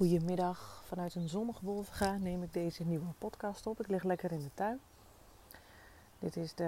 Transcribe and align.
Goedemiddag. 0.00 0.82
Vanuit 0.86 1.14
een 1.14 1.28
zonnige 1.28 1.64
Wolvenga 1.64 2.16
neem 2.16 2.42
ik 2.42 2.52
deze 2.52 2.84
nieuwe 2.84 3.12
podcast 3.18 3.66
op. 3.66 3.80
Ik 3.80 3.88
lig 3.88 4.02
lekker 4.02 4.32
in 4.32 4.38
de 4.38 4.50
tuin. 4.54 4.80
Dit 6.18 6.36
is 6.36 6.54
de, 6.54 6.64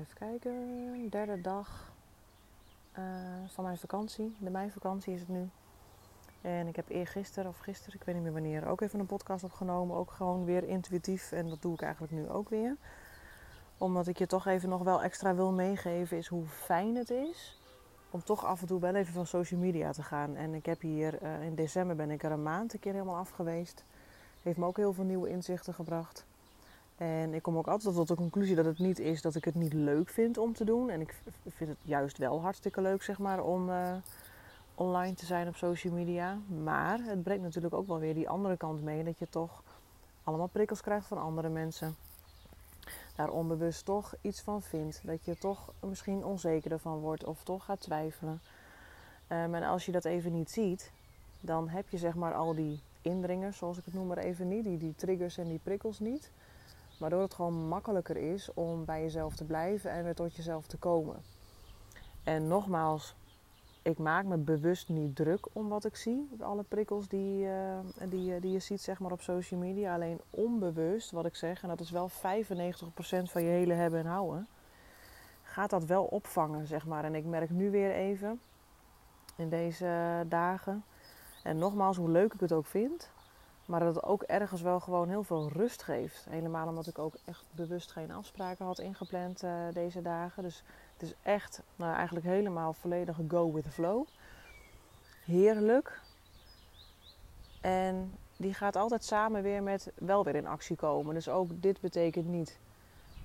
even 0.00 0.14
kijken, 0.14 1.08
derde 1.10 1.40
dag 1.40 1.92
uh, 2.98 3.04
van 3.46 3.64
mijn 3.64 3.78
vakantie. 3.78 4.36
De 4.38 4.50
meivakantie 4.50 5.14
is 5.14 5.20
het 5.20 5.28
nu. 5.28 5.48
En 6.40 6.66
ik 6.66 6.76
heb 6.76 6.88
eergisteren 6.88 7.50
of 7.50 7.58
gisteren, 7.58 7.94
ik 7.94 8.04
weet 8.04 8.14
niet 8.14 8.24
meer 8.24 8.32
wanneer, 8.32 8.66
ook 8.66 8.80
even 8.80 9.00
een 9.00 9.06
podcast 9.06 9.44
opgenomen. 9.44 9.96
Ook 9.96 10.10
gewoon 10.10 10.44
weer 10.44 10.64
intuïtief. 10.64 11.32
En 11.32 11.48
dat 11.48 11.62
doe 11.62 11.74
ik 11.74 11.82
eigenlijk 11.82 12.12
nu 12.12 12.28
ook 12.28 12.48
weer. 12.48 12.76
Omdat 13.78 14.06
ik 14.06 14.18
je 14.18 14.26
toch 14.26 14.46
even 14.46 14.68
nog 14.68 14.82
wel 14.82 15.02
extra 15.02 15.34
wil 15.34 15.52
meegeven, 15.52 16.16
is 16.16 16.26
hoe 16.26 16.46
fijn 16.46 16.96
het 16.96 17.10
is 17.10 17.61
om 18.12 18.24
toch 18.24 18.44
af 18.44 18.60
en 18.60 18.66
toe 18.66 18.80
wel 18.80 18.94
even 18.94 19.12
van 19.12 19.26
social 19.26 19.60
media 19.60 19.92
te 19.92 20.02
gaan. 20.02 20.36
En 20.36 20.54
ik 20.54 20.66
heb 20.66 20.80
hier 20.80 21.22
uh, 21.22 21.42
in 21.42 21.54
december 21.54 21.96
ben 21.96 22.10
ik 22.10 22.22
er 22.22 22.32
een 22.32 22.42
maand 22.42 22.72
een 22.72 22.80
keer 22.80 22.92
helemaal 22.92 23.16
af 23.16 23.30
geweest. 23.30 23.84
Heeft 24.42 24.58
me 24.58 24.66
ook 24.66 24.76
heel 24.76 24.92
veel 24.92 25.04
nieuwe 25.04 25.28
inzichten 25.28 25.74
gebracht. 25.74 26.24
En 26.96 27.34
ik 27.34 27.42
kom 27.42 27.56
ook 27.56 27.66
altijd 27.66 27.94
tot 27.94 28.08
de 28.08 28.14
conclusie 28.14 28.54
dat 28.54 28.64
het 28.64 28.78
niet 28.78 28.98
is 28.98 29.22
dat 29.22 29.34
ik 29.34 29.44
het 29.44 29.54
niet 29.54 29.72
leuk 29.72 30.08
vind 30.08 30.38
om 30.38 30.52
te 30.52 30.64
doen. 30.64 30.90
En 30.90 31.00
ik 31.00 31.14
vind 31.48 31.70
het 31.70 31.78
juist 31.82 32.18
wel 32.18 32.40
hartstikke 32.40 32.80
leuk, 32.80 33.02
zeg 33.02 33.18
maar, 33.18 33.42
om 33.42 33.68
uh, 33.68 33.94
online 34.74 35.14
te 35.14 35.26
zijn 35.26 35.48
op 35.48 35.56
social 35.56 35.92
media. 35.92 36.38
Maar 36.62 36.98
het 37.02 37.22
brengt 37.22 37.42
natuurlijk 37.42 37.74
ook 37.74 37.86
wel 37.86 37.98
weer 37.98 38.14
die 38.14 38.28
andere 38.28 38.56
kant 38.56 38.82
mee. 38.82 39.04
Dat 39.04 39.18
je 39.18 39.28
toch 39.28 39.62
allemaal 40.24 40.46
prikkels 40.46 40.80
krijgt 40.80 41.06
van 41.06 41.18
andere 41.18 41.48
mensen 41.48 41.96
daar 43.16 43.28
onbewust 43.28 43.84
toch 43.84 44.14
iets 44.20 44.40
van 44.40 44.62
vindt. 44.62 45.00
Dat 45.04 45.24
je 45.24 45.38
toch 45.38 45.72
misschien 45.80 46.24
onzeker 46.24 46.78
van 46.78 46.98
wordt 46.98 47.24
of 47.24 47.42
toch 47.44 47.64
gaat 47.64 47.80
twijfelen. 47.80 48.40
Um, 49.28 49.54
en 49.54 49.62
als 49.62 49.86
je 49.86 49.92
dat 49.92 50.04
even 50.04 50.32
niet 50.32 50.50
ziet, 50.50 50.90
dan 51.40 51.68
heb 51.68 51.88
je 51.88 51.98
zeg 51.98 52.14
maar 52.14 52.34
al 52.34 52.54
die 52.54 52.80
indringers, 53.02 53.56
zoals 53.56 53.78
ik 53.78 53.84
het 53.84 53.94
noem 53.94 54.06
maar 54.06 54.18
even 54.18 54.48
niet, 54.48 54.64
die, 54.64 54.78
die 54.78 54.94
triggers 54.94 55.38
en 55.38 55.48
die 55.48 55.60
prikkels 55.62 55.98
niet. 55.98 56.30
Waardoor 56.98 57.22
het 57.22 57.34
gewoon 57.34 57.68
makkelijker 57.68 58.16
is 58.16 58.54
om 58.54 58.84
bij 58.84 59.02
jezelf 59.02 59.34
te 59.36 59.44
blijven 59.44 59.90
en 59.90 60.04
weer 60.04 60.14
tot 60.14 60.36
jezelf 60.36 60.66
te 60.66 60.76
komen. 60.76 61.16
En 62.24 62.48
nogmaals, 62.48 63.14
ik 63.82 63.98
maak 63.98 64.24
me 64.24 64.36
bewust 64.36 64.88
niet 64.88 65.16
druk 65.16 65.46
om 65.52 65.68
wat 65.68 65.84
ik 65.84 65.96
zie. 65.96 66.28
Alle 66.40 66.62
prikkels 66.62 67.08
die, 67.08 67.44
uh, 67.44 67.78
die, 68.08 68.40
die 68.40 68.52
je 68.52 68.58
ziet 68.58 68.80
zeg 68.80 68.98
maar, 68.98 69.12
op 69.12 69.20
social 69.20 69.60
media. 69.60 69.94
Alleen 69.94 70.20
onbewust, 70.30 71.10
wat 71.10 71.24
ik 71.24 71.36
zeg, 71.36 71.62
en 71.62 71.68
dat 71.68 71.80
is 71.80 71.90
wel 71.90 72.10
95% 72.10 72.12
van 73.22 73.42
je 73.42 73.48
hele 73.48 73.74
hebben 73.74 74.00
en 74.00 74.06
houden. 74.06 74.48
Gaat 75.42 75.70
dat 75.70 75.84
wel 75.84 76.04
opvangen, 76.04 76.66
zeg 76.66 76.86
maar. 76.86 77.04
En 77.04 77.14
ik 77.14 77.24
merk 77.24 77.50
nu 77.50 77.70
weer 77.70 77.92
even, 77.92 78.40
in 79.36 79.48
deze 79.48 80.24
dagen. 80.28 80.84
En 81.42 81.58
nogmaals, 81.58 81.96
hoe 81.96 82.10
leuk 82.10 82.34
ik 82.34 82.40
het 82.40 82.52
ook 82.52 82.66
vind. 82.66 83.10
Maar 83.66 83.80
dat 83.80 83.94
het 83.94 84.04
ook 84.04 84.22
ergens 84.22 84.62
wel 84.62 84.80
gewoon 84.80 85.08
heel 85.08 85.22
veel 85.22 85.48
rust 85.48 85.82
geeft. 85.82 86.26
Helemaal 86.30 86.68
omdat 86.68 86.86
ik 86.86 86.98
ook 86.98 87.14
echt 87.24 87.44
bewust 87.50 87.92
geen 87.92 88.10
afspraken 88.10 88.64
had 88.64 88.78
ingepland 88.78 89.42
uh, 89.42 89.52
deze 89.72 90.02
dagen. 90.02 90.42
Dus 90.42 90.62
is 91.02 91.14
echt 91.22 91.62
nou, 91.76 91.94
eigenlijk 91.94 92.26
helemaal 92.26 92.72
volledig 92.72 93.18
go 93.28 93.52
with 93.52 93.64
the 93.64 93.70
flow. 93.70 94.06
Heerlijk. 95.24 96.00
En 97.60 98.12
die 98.36 98.54
gaat 98.54 98.76
altijd 98.76 99.04
samen 99.04 99.42
weer 99.42 99.62
met 99.62 99.92
wel 99.94 100.24
weer 100.24 100.34
in 100.34 100.46
actie 100.46 100.76
komen. 100.76 101.14
Dus 101.14 101.28
ook 101.28 101.62
dit 101.62 101.80
betekent 101.80 102.26
niet 102.26 102.58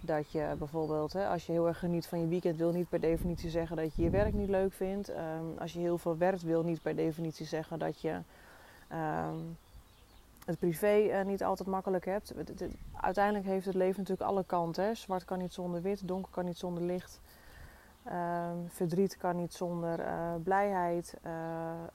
dat 0.02 0.31
je 0.31 0.55
bijvoorbeeld, 0.58 1.14
hè, 1.14 1.28
als 1.28 1.45
je 1.45 1.52
heel 1.52 1.67
erg 1.67 1.80
geniet 1.80 2.08
van 2.08 2.20
je 2.20 2.28
weekend, 2.28 2.58
wil 2.58 2.72
niet 2.72 2.89
per 2.89 3.00
definitie 3.00 3.50
zeggen 3.50 3.75
dat 3.75 3.95
je 3.95 4.03
je 4.03 4.09
werk 4.09 4.33
niet 4.33 4.50
leuk 4.50 4.73
vindt. 4.73 5.09
Um, 5.09 5.58
als 5.59 5.73
je 5.73 5.80
heel 5.80 5.98
veel 5.98 6.17
werkt, 6.17 6.42
wil 6.42 6.64
niet 6.64 6.81
per 6.81 6.95
definitie 6.95 7.45
zeggen 7.45 7.80
dat 7.80 8.02
je 8.02 8.20
um, 8.92 9.58
het 10.45 10.59
privé 10.59 10.98
uh, 10.98 11.22
niet 11.25 11.44
altijd 11.44 11.70
makkelijk 11.70 12.05
hebt. 12.05 12.33
Uiteindelijk 12.94 13.45
heeft 13.45 13.66
het 13.66 13.75
leven 13.75 13.98
natuurlijk 13.98 14.30
alle 14.30 14.44
kanten. 14.44 14.83
Hè. 14.83 14.95
Zwart 14.95 15.25
kan 15.25 15.38
niet 15.38 15.53
zonder 15.53 15.82
wit, 15.82 16.08
donker 16.08 16.32
kan 16.32 16.45
niet 16.45 16.58
zonder 16.58 16.83
licht. 16.83 17.20
Um, 18.14 18.70
verdriet 18.70 19.18
kan 19.18 19.36
niet 19.36 19.54
zonder 19.54 20.00
uh, 20.00 20.34
blijheid. 20.44 21.14
Uh, 21.26 21.32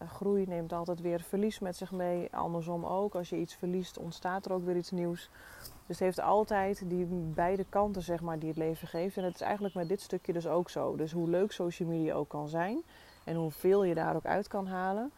groei 0.09 0.45
neemt 0.47 0.73
altijd 0.73 1.00
weer 1.00 1.21
verlies 1.21 1.59
met 1.59 1.77
zich 1.77 1.93
mee. 1.93 2.28
Andersom 2.33 2.87
ook. 2.87 3.15
Als 3.15 3.28
je 3.28 3.37
iets 3.37 3.55
verliest, 3.55 3.99
ontstaat 3.99 4.45
er 4.45 4.53
ook 4.53 4.65
weer 4.65 4.77
iets 4.77 4.91
nieuws. 4.91 5.31
Dus 5.61 5.99
het 5.99 5.99
heeft 5.99 6.21
altijd 6.21 6.83
die 6.89 7.06
beide 7.34 7.65
kanten 7.69 8.03
zeg 8.03 8.21
maar, 8.21 8.39
die 8.39 8.49
het 8.49 8.59
leven 8.59 8.89
geeft. 8.89 9.17
En 9.17 9.25
het 9.25 9.34
is 9.34 9.41
eigenlijk 9.41 9.75
met 9.75 9.89
dit 9.89 10.00
stukje 10.00 10.33
dus 10.33 10.47
ook 10.47 10.71
zo. 10.71 10.97
Dus 10.97 11.12
hoe 11.12 11.28
leuk 11.28 11.53
social 11.53 11.89
media 11.89 12.15
ook 12.15 12.29
kan 12.29 12.49
zijn. 12.49 12.83
En 13.25 13.37
hoeveel 13.37 13.84
je 13.84 13.94
daar 13.94 14.17
ook 14.17 14.27
uit 14.27 14.49
kan 14.49 14.67
halen. 14.67 15.12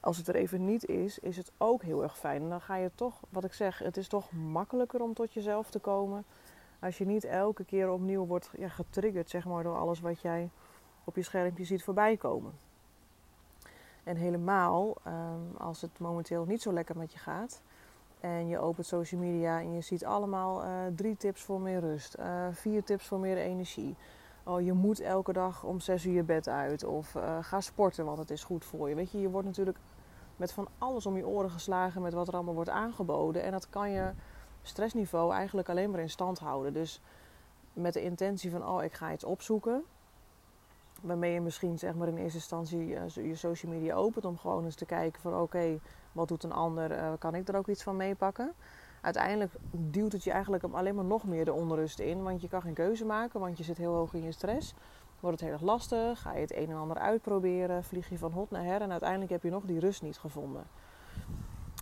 Als 0.00 0.16
het 0.16 0.28
er 0.28 0.34
even 0.34 0.64
niet 0.64 0.86
is, 0.86 1.18
is 1.18 1.36
het 1.36 1.52
ook 1.56 1.82
heel 1.82 2.02
erg 2.02 2.18
fijn. 2.18 2.42
En 2.42 2.48
dan 2.48 2.60
ga 2.60 2.76
je 2.76 2.90
toch, 2.94 3.20
wat 3.28 3.44
ik 3.44 3.52
zeg, 3.52 3.78
het 3.78 3.96
is 3.96 4.08
toch 4.08 4.32
makkelijker 4.32 5.02
om 5.02 5.14
tot 5.14 5.32
jezelf 5.32 5.70
te 5.70 5.78
komen 5.78 6.24
als 6.80 6.98
je 6.98 7.06
niet 7.06 7.24
elke 7.24 7.64
keer 7.64 7.90
opnieuw 7.90 8.26
wordt 8.26 8.50
ja, 8.56 8.68
getriggerd 8.68 9.30
zeg 9.30 9.44
maar, 9.44 9.62
door 9.62 9.76
alles 9.76 10.00
wat 10.00 10.20
jij 10.20 10.50
op 11.04 11.16
je 11.16 11.22
schermpje 11.22 11.64
ziet 11.64 11.84
voorbij 11.84 12.16
komen. 12.16 12.52
En 14.04 14.16
helemaal 14.16 14.94
um, 15.06 15.56
als 15.56 15.80
het 15.80 15.98
momenteel 15.98 16.44
niet 16.44 16.62
zo 16.62 16.72
lekker 16.72 16.96
met 16.96 17.12
je 17.12 17.18
gaat. 17.18 17.62
En 18.20 18.48
je 18.48 18.58
opent 18.58 18.86
social 18.86 19.20
media 19.20 19.60
en 19.60 19.74
je 19.74 19.80
ziet 19.80 20.04
allemaal 20.04 20.64
uh, 20.64 20.70
drie 20.94 21.16
tips 21.16 21.42
voor 21.42 21.60
meer 21.60 21.80
rust. 21.80 22.16
Uh, 22.18 22.46
vier 22.52 22.84
tips 22.84 23.06
voor 23.06 23.18
meer 23.18 23.36
energie. 23.36 23.96
Oh, 24.42 24.60
je 24.60 24.72
moet 24.72 25.00
elke 25.00 25.32
dag 25.32 25.64
om 25.64 25.80
zes 25.80 26.04
uur 26.04 26.12
je 26.12 26.22
bed 26.22 26.48
uit. 26.48 26.84
Of 26.84 27.14
uh, 27.14 27.38
ga 27.40 27.60
sporten, 27.60 28.04
want 28.04 28.18
het 28.18 28.30
is 28.30 28.44
goed 28.44 28.64
voor 28.64 28.88
je. 28.88 28.94
Weet 28.94 29.10
je, 29.10 29.20
je 29.20 29.30
wordt 29.30 29.46
natuurlijk 29.46 29.78
met 30.36 30.52
van 30.52 30.68
alles 30.78 31.06
om 31.06 31.16
je 31.16 31.26
oren 31.26 31.50
geslagen 31.50 32.02
met 32.02 32.12
wat 32.12 32.28
er 32.28 32.34
allemaal 32.34 32.54
wordt 32.54 32.70
aangeboden. 32.70 33.42
En 33.42 33.50
dat 33.50 33.68
kan 33.68 33.90
je 33.90 34.10
stressniveau 34.62 35.32
eigenlijk 35.32 35.68
alleen 35.68 35.90
maar 35.90 36.00
in 36.00 36.10
stand 36.10 36.38
houden. 36.38 36.72
Dus 36.72 37.00
met 37.72 37.92
de 37.92 38.02
intentie 38.02 38.50
van, 38.50 38.68
oh, 38.68 38.82
ik 38.82 38.92
ga 38.92 39.12
iets 39.12 39.24
opzoeken. 39.24 39.84
Waarmee 41.02 41.32
je 41.32 41.40
misschien 41.40 41.78
zeg 41.78 41.94
maar 41.94 42.08
in 42.08 42.16
eerste 42.16 42.38
instantie 42.38 42.88
uh, 42.88 43.08
je 43.08 43.34
social 43.34 43.72
media 43.72 43.94
opent 43.94 44.24
om 44.24 44.38
gewoon 44.38 44.64
eens 44.64 44.74
te 44.74 44.86
kijken 44.86 45.20
van 45.20 45.40
oké, 45.40 45.78
wat 46.12 46.28
doet 46.28 46.42
een 46.44 46.52
ander, 46.52 46.90
uh, 46.90 47.12
kan 47.18 47.34
ik 47.34 47.48
er 47.48 47.56
ook 47.56 47.68
iets 47.68 47.82
van 47.82 47.96
meepakken? 47.96 48.52
Uiteindelijk 49.00 49.52
duwt 49.70 50.12
het 50.12 50.24
je 50.24 50.30
eigenlijk 50.30 50.64
alleen 50.64 50.94
maar 50.94 51.04
nog 51.04 51.24
meer 51.24 51.44
de 51.44 51.52
onrust 51.52 51.98
in, 51.98 52.22
want 52.22 52.40
je 52.40 52.48
kan 52.48 52.62
geen 52.62 52.74
keuze 52.74 53.04
maken, 53.04 53.40
want 53.40 53.58
je 53.58 53.64
zit 53.64 53.76
heel 53.76 53.94
hoog 53.94 54.14
in 54.14 54.22
je 54.22 54.32
stress. 54.32 54.74
Wordt 55.20 55.40
het 55.40 55.48
heel 55.48 55.58
erg 55.58 55.66
lastig, 55.66 56.20
ga 56.20 56.34
je 56.34 56.40
het 56.40 56.56
een 56.56 56.70
en 56.70 56.76
ander 56.76 56.96
uitproberen, 56.96 57.84
vlieg 57.84 58.08
je 58.08 58.18
van 58.18 58.32
hot 58.32 58.50
naar 58.50 58.64
her 58.64 58.80
en 58.80 58.90
uiteindelijk 58.90 59.30
heb 59.30 59.42
je 59.42 59.50
nog 59.50 59.64
die 59.64 59.80
rust 59.80 60.02
niet 60.02 60.18
gevonden. 60.18 60.66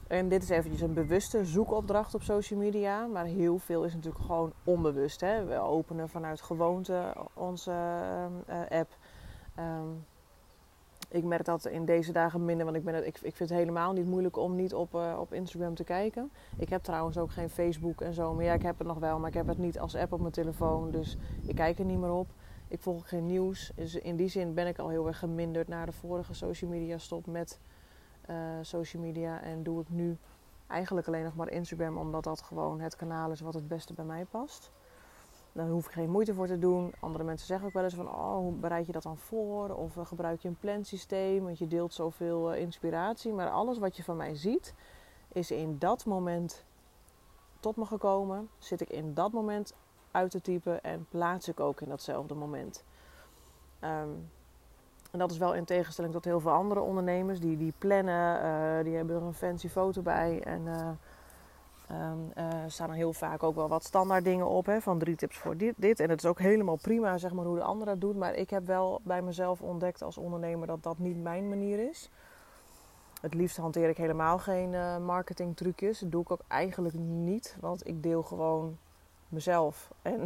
En 0.06 0.28
dit 0.28 0.42
is 0.42 0.48
eventjes 0.48 0.80
een 0.80 0.94
bewuste 0.94 1.44
zoekopdracht 1.44 2.14
op 2.14 2.22
social 2.22 2.58
media. 2.58 3.06
Maar 3.06 3.24
heel 3.24 3.58
veel 3.58 3.84
is 3.84 3.94
natuurlijk 3.94 4.24
gewoon 4.24 4.52
onbewust. 4.64 5.20
Hè? 5.20 5.44
We 5.44 5.58
openen 5.58 6.08
vanuit 6.08 6.40
gewoonte 6.40 7.14
onze 7.34 7.72
uh, 8.48 8.78
app. 8.78 8.96
Um, 9.58 10.04
ik 11.08 11.24
merk 11.24 11.44
dat 11.44 11.66
in 11.66 11.84
deze 11.84 12.12
dagen 12.12 12.44
minder, 12.44 12.64
want 12.64 12.76
ik, 12.76 12.84
ben 12.84 13.06
ik, 13.06 13.18
ik 13.22 13.36
vind 13.36 13.48
het 13.48 13.58
helemaal 13.58 13.92
niet 13.92 14.06
moeilijk 14.06 14.36
om 14.36 14.56
niet 14.56 14.74
op, 14.74 14.94
uh, 14.94 15.16
op 15.20 15.32
Instagram 15.32 15.74
te 15.74 15.84
kijken. 15.84 16.30
Ik 16.56 16.68
heb 16.68 16.82
trouwens 16.82 17.18
ook 17.18 17.30
geen 17.30 17.50
Facebook 17.50 18.00
en 18.00 18.14
zo. 18.14 18.34
Maar 18.34 18.44
ja, 18.44 18.52
ik 18.52 18.62
heb 18.62 18.78
het 18.78 18.86
nog 18.86 18.98
wel, 18.98 19.18
maar 19.18 19.28
ik 19.28 19.34
heb 19.34 19.46
het 19.46 19.58
niet 19.58 19.78
als 19.78 19.94
app 19.94 20.12
op 20.12 20.20
mijn 20.20 20.32
telefoon. 20.32 20.90
Dus 20.90 21.16
ik 21.46 21.54
kijk 21.54 21.78
er 21.78 21.84
niet 21.84 21.98
meer 21.98 22.12
op. 22.12 22.28
Ik 22.68 22.80
volg 22.80 23.08
geen 23.08 23.26
nieuws. 23.26 23.72
Dus 23.74 23.94
in 23.94 24.16
die 24.16 24.28
zin 24.28 24.54
ben 24.54 24.66
ik 24.66 24.78
al 24.78 24.88
heel 24.88 25.06
erg 25.06 25.18
geminderd 25.18 25.68
naar 25.68 25.86
de 25.86 25.92
vorige 25.92 26.34
social 26.34 26.70
media 26.70 26.98
stop 26.98 27.26
met 27.26 27.60
uh, 28.30 28.36
social 28.62 29.02
media. 29.02 29.40
En 29.42 29.62
doe 29.62 29.80
ik 29.80 29.88
nu 29.88 30.16
eigenlijk 30.66 31.06
alleen 31.06 31.24
nog 31.24 31.36
maar 31.36 31.50
Instagram, 31.50 31.96
omdat 31.96 32.24
dat 32.24 32.42
gewoon 32.42 32.80
het 32.80 32.96
kanaal 32.96 33.30
is 33.30 33.40
wat 33.40 33.54
het 33.54 33.68
beste 33.68 33.94
bij 33.94 34.04
mij 34.04 34.24
past. 34.24 34.70
Daar 35.52 35.68
hoef 35.68 35.86
ik 35.86 35.92
geen 35.92 36.10
moeite 36.10 36.34
voor 36.34 36.46
te 36.46 36.58
doen. 36.58 36.92
Andere 37.00 37.24
mensen 37.24 37.46
zeggen 37.46 37.66
ook 37.66 37.72
wel 37.72 37.84
eens 37.84 37.94
van, 37.94 38.08
oh, 38.08 38.36
hoe 38.36 38.52
bereid 38.52 38.86
je 38.86 38.92
dat 38.92 39.02
dan 39.02 39.16
voor? 39.16 39.70
Of 39.70 39.96
uh, 39.96 40.06
gebruik 40.06 40.40
je 40.40 40.48
een 40.48 40.58
plansysteem, 40.58 41.44
want 41.44 41.58
je 41.58 41.66
deelt 41.66 41.94
zoveel 41.94 42.54
uh, 42.54 42.60
inspiratie. 42.60 43.32
Maar 43.32 43.50
alles 43.50 43.78
wat 43.78 43.96
je 43.96 44.04
van 44.04 44.16
mij 44.16 44.34
ziet, 44.34 44.74
is 45.32 45.50
in 45.50 45.78
dat 45.78 46.04
moment 46.04 46.64
tot 47.60 47.76
me 47.76 47.84
gekomen. 47.84 48.48
Zit 48.58 48.80
ik 48.80 48.90
in 48.90 49.14
dat 49.14 49.32
moment 49.32 49.74
uit 50.10 50.30
te 50.30 50.40
typen 50.40 50.82
en 50.82 51.06
plaats 51.08 51.48
ik 51.48 51.60
ook 51.60 51.80
in 51.80 51.88
datzelfde 51.88 52.34
moment. 52.34 52.84
Um, 53.80 54.30
en 55.16 55.22
dat 55.22 55.30
is 55.30 55.38
wel 55.38 55.54
in 55.54 55.64
tegenstelling 55.64 56.14
tot 56.14 56.24
heel 56.24 56.40
veel 56.40 56.50
andere 56.50 56.80
ondernemers. 56.80 57.40
Die, 57.40 57.56
die 57.56 57.72
plannen, 57.78 58.44
uh, 58.44 58.84
die 58.84 58.96
hebben 58.96 59.16
er 59.16 59.22
een 59.22 59.34
fancy 59.34 59.68
foto 59.68 60.02
bij. 60.02 60.42
En 60.42 60.62
uh, 61.90 62.54
staan 62.66 62.88
er 62.88 62.94
heel 62.94 63.12
vaak 63.12 63.42
ook 63.42 63.54
wel 63.54 63.68
wat 63.68 63.84
standaard 63.84 64.24
dingen 64.24 64.46
op. 64.46 64.66
Hè, 64.66 64.80
van 64.80 64.98
drie 64.98 65.16
tips 65.16 65.36
voor 65.36 65.56
dit, 65.56 65.74
dit. 65.76 66.00
En 66.00 66.10
het 66.10 66.22
is 66.22 66.28
ook 66.28 66.38
helemaal 66.38 66.76
prima 66.76 67.18
zeg 67.18 67.32
maar, 67.32 67.44
hoe 67.44 67.56
de 67.56 67.62
ander 67.62 67.86
dat 67.86 68.00
doet. 68.00 68.16
Maar 68.16 68.34
ik 68.34 68.50
heb 68.50 68.66
wel 68.66 69.00
bij 69.02 69.22
mezelf 69.22 69.60
ontdekt 69.62 70.02
als 70.02 70.18
ondernemer 70.18 70.66
dat 70.66 70.82
dat 70.82 70.98
niet 70.98 71.22
mijn 71.22 71.48
manier 71.48 71.88
is. 71.88 72.10
Het 73.20 73.34
liefst 73.34 73.56
hanteer 73.56 73.88
ik 73.88 73.96
helemaal 73.96 74.38
geen 74.38 75.04
marketing 75.04 75.56
trucjes. 75.56 75.98
Dat 75.98 76.10
doe 76.10 76.22
ik 76.22 76.30
ook 76.30 76.42
eigenlijk 76.48 76.94
niet. 76.98 77.56
Want 77.60 77.86
ik 77.86 78.02
deel 78.02 78.22
gewoon 78.22 78.78
mezelf. 79.28 79.90
En 80.02 80.20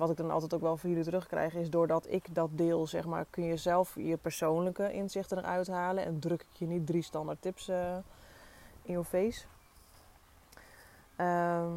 wat 0.00 0.10
ik 0.10 0.16
dan 0.16 0.30
altijd 0.30 0.54
ook 0.54 0.60
wel 0.60 0.76
voor 0.76 0.88
jullie 0.88 1.04
terugkrijg, 1.04 1.54
is 1.54 1.70
doordat 1.70 2.06
ik 2.08 2.34
dat 2.34 2.50
deel, 2.52 2.86
zeg 2.86 3.06
maar, 3.06 3.26
kun 3.30 3.44
je 3.44 3.56
zelf 3.56 3.94
je 3.94 4.16
persoonlijke 4.16 4.92
inzichten 4.92 5.38
eruit 5.38 5.66
halen. 5.66 6.04
En 6.04 6.18
druk 6.18 6.40
ik 6.40 6.56
je 6.56 6.66
niet 6.66 6.86
drie 6.86 7.02
standaard 7.02 7.42
tips 7.42 7.68
uh, 7.68 7.96
in 8.82 8.92
your 8.92 9.04
face. 9.04 9.44
Ehm, 11.16 11.72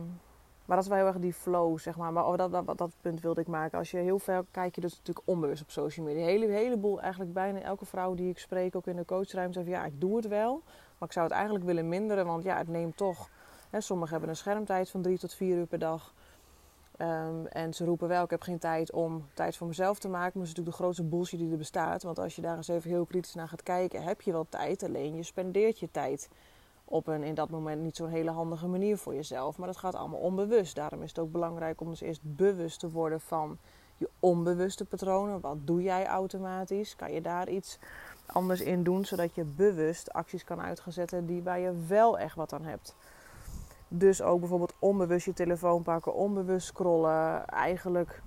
maar 0.66 0.76
dat 0.76 0.84
is 0.84 0.88
wel 0.88 0.98
heel 0.98 1.08
erg 1.08 1.20
die 1.20 1.34
flow, 1.34 1.80
zeg 1.80 1.98
maar. 1.98 2.14
Maar 2.14 2.38
dat, 2.38 2.52
dat, 2.52 2.78
dat, 2.78 2.92
punt 3.02 3.22
wilde 3.22 3.42
ik 3.42 3.48
maken. 3.48 3.78
Als 3.78 3.92
je 3.92 3.98
heel 3.98 4.20
ver 4.20 4.46
kijk 4.52 4.76
je 4.76 4.82
dus 4.82 4.98
natuurlijk 4.98 5.28
onbewust 5.28 5.62
op 5.62 5.72
social 5.72 6.06
media. 6.06 6.22
Een 6.22 6.28
hele, 6.28 6.46
heleboel, 6.46 7.02
eigenlijk 7.02 7.34
bijna 7.34 7.60
elke 7.60 7.86
vrouw 7.86 8.14
die 8.14 8.30
ik 8.30 8.40
spreek, 8.40 8.76
ook 8.76 8.88
in 8.88 8.96
de 8.96 9.06
coachruimte, 9.06 9.60
zegt 9.60 9.72
ja, 9.72 9.86
ik 9.86 10.02
doe 10.02 10.16
het 10.16 10.28
wel. 10.28 10.62
Maar 10.98 11.08
ik 11.08 11.14
zou 11.14 11.26
het 11.26 11.36
eigenlijk 11.36 11.66
willen 11.66 11.90
minderen, 11.90 12.26
want 12.26 12.44
ja, 12.44 12.58
het 12.58 12.68
neemt 12.68 12.98
toch... 12.98 13.30
Hè, 13.70 13.82
sommigen 13.82 14.12
hebben 14.12 14.30
een 14.30 14.36
schermtijd 14.36 14.90
van 14.90 15.02
drie 15.02 15.18
tot 15.18 15.34
vier 15.34 15.58
uur 15.58 15.66
per 15.66 15.80
dag. 15.80 16.14
Ehm, 16.98 17.46
en 17.46 17.74
ze 17.74 17.86
roepen 17.86 18.08
wel, 18.08 18.24
ik 18.24 18.30
heb 18.30 18.42
geen 18.42 18.60
tijd 18.60 18.92
om 18.92 19.28
tijd 19.34 19.58
voor 19.58 19.68
mezelf 19.68 20.00
te 20.00 20.08
maken. 20.08 20.22
Maar 20.22 20.32
dat 20.34 20.44
is 20.44 20.50
natuurlijk 20.50 20.78
de 20.78 20.84
grootste 20.84 21.04
bullshit 21.04 21.40
die 21.40 21.52
er 21.52 21.58
bestaat. 21.58 22.04
Want 22.04 22.20
als 22.20 22.36
je 22.36 22.42
daar 22.42 22.58
eens 22.58 22.68
even 22.68 22.90
heel 22.90 23.06
kritisch 23.06 23.34
naar 23.34 23.48
gaat 23.48 23.64
kijken, 23.64 24.04
heb 24.04 24.22
je 24.22 24.32
wel 24.32 24.46
tijd. 24.50 24.84
Alleen 24.84 25.16
je 25.16 25.24
spendeert 25.24 25.80
je 25.80 25.92
tijd 25.92 26.30
op 26.86 27.08
een 27.08 27.24
in 27.24 27.36
dat 27.36 27.50
moment 27.50 27.82
niet 27.82 27.96
zo'n 27.96 28.10
hele 28.10 28.32
handige 28.32 28.68
manier 28.68 28.98
voor 28.98 29.16
jezelf. 29.16 29.58
Maar 29.58 29.68
dat 29.68 29.78
gaat 29.78 29.96
allemaal 29.96 30.20
onbewust. 30.20 30.76
Daarom 30.76 31.02
is 31.02 31.10
het 31.10 31.20
ook 31.20 31.32
belangrijk 31.32 31.82
om 31.82 31.90
dus 31.90 32.02
eerst 32.02 32.22
bewust 32.24 32.80
te 32.80 32.90
worden 32.90 33.22
van 33.22 33.58
je 33.98 34.10
onbewuste 34.20 34.86
patronen. 34.86 35.40
Wat 35.40 35.58
doe 35.68 35.82
jij 35.82 36.06
automatisch? 36.06 36.96
Kan 36.96 37.14
je 37.14 37.22
daar 37.22 37.50
iets 37.50 37.80
anders 38.26 38.62
in 38.62 38.84
doen, 38.84 39.06
zodat 39.06 39.36
je 39.36 39.44
bewust 39.44 40.14
acties 40.14 40.44
kan 40.44 40.62
uitzetten 40.62 41.26
die 41.26 41.44
waar 41.44 41.60
je 41.60 41.86
wel 41.88 42.20
echt 42.20 42.36
wat 42.36 42.54
aan 42.54 42.66
hebt. 42.66 42.96
Dus 43.96 44.22
ook 44.22 44.40
bijvoorbeeld 44.40 44.74
onbewust 44.80 45.26
je 45.26 45.34
telefoon 45.34 45.84
pakken, 45.84 46.14
onbewust 46.14 46.68
scrollen. 46.68 47.46
Eigenlijk, 47.46 48.22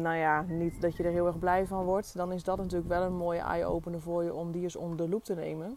nou 0.00 0.16
ja, 0.16 0.42
niet 0.42 0.80
dat 0.80 0.96
je 0.96 1.02
er 1.02 1.10
heel 1.10 1.26
erg 1.26 1.38
blij 1.38 1.66
van 1.66 1.84
wordt. 1.84 2.16
Dan 2.16 2.32
is 2.32 2.44
dat 2.44 2.56
natuurlijk 2.56 2.88
wel 2.88 3.02
een 3.02 3.16
mooie 3.16 3.40
eye-opener 3.40 4.00
voor 4.00 4.24
je 4.24 4.34
om 4.34 4.52
die 4.52 4.62
eens 4.62 4.76
onder 4.76 4.96
de 4.96 5.08
loep 5.08 5.24
te 5.24 5.34
nemen. 5.34 5.76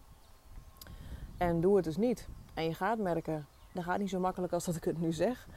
En 1.38 1.62
doe 1.62 1.75
het 1.75 1.85
dus 1.85 1.97
niet. 1.97 2.27
En 2.53 2.63
je 2.63 2.74
gaat 2.74 2.97
merken, 2.97 3.45
dat 3.74 3.83
gaat 3.83 4.00
niet 4.00 4.09
zo 4.09 4.19
makkelijk 4.19 4.53
als 4.53 4.65
dat 4.65 4.75
ik 4.75 4.83
het 4.83 5.01
nu 5.01 5.13
zeg. 5.13 5.47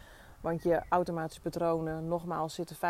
Want 0.40 0.62
je 0.62 0.82
automatische 0.88 1.40
patronen, 1.40 2.08
nogmaals, 2.08 2.54
zitten 2.54 2.76
95% 2.76 2.80